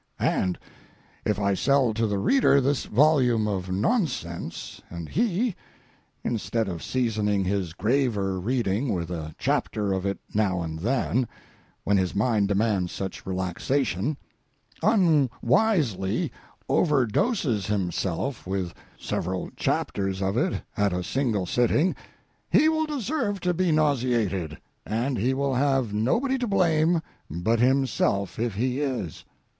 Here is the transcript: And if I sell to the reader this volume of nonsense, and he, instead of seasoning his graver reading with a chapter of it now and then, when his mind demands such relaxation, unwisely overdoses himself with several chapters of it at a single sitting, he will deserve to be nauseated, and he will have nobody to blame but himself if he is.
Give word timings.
And 0.17 0.57
if 1.25 1.37
I 1.39 1.53
sell 1.53 1.93
to 1.93 2.07
the 2.07 2.17
reader 2.17 2.59
this 2.59 2.85
volume 2.85 3.47
of 3.47 3.69
nonsense, 3.71 4.81
and 4.89 5.07
he, 5.07 5.55
instead 6.23 6.67
of 6.67 6.81
seasoning 6.81 7.43
his 7.45 7.73
graver 7.73 8.39
reading 8.39 8.95
with 8.95 9.11
a 9.11 9.35
chapter 9.37 9.93
of 9.93 10.03
it 10.07 10.17
now 10.33 10.63
and 10.63 10.79
then, 10.79 11.27
when 11.83 11.97
his 11.97 12.15
mind 12.15 12.47
demands 12.47 12.91
such 12.91 13.27
relaxation, 13.27 14.17
unwisely 14.81 16.31
overdoses 16.67 17.67
himself 17.67 18.47
with 18.47 18.73
several 18.97 19.51
chapters 19.55 20.19
of 20.19 20.35
it 20.35 20.63
at 20.75 20.93
a 20.93 21.03
single 21.03 21.45
sitting, 21.45 21.95
he 22.49 22.67
will 22.67 22.87
deserve 22.87 23.39
to 23.41 23.53
be 23.53 23.71
nauseated, 23.71 24.57
and 24.83 25.19
he 25.19 25.35
will 25.35 25.53
have 25.53 25.93
nobody 25.93 26.39
to 26.39 26.47
blame 26.47 27.03
but 27.29 27.59
himself 27.59 28.39
if 28.39 28.55
he 28.55 28.79
is. 28.79 29.25